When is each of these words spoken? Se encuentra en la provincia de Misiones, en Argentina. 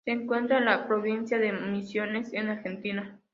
Se 0.03 0.09
encuentra 0.09 0.57
en 0.57 0.65
la 0.65 0.87
provincia 0.87 1.37
de 1.37 1.53
Misiones, 1.53 2.33
en 2.33 2.49
Argentina. 2.49 3.21